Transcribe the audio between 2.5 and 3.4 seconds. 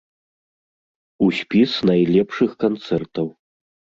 канцэртаў.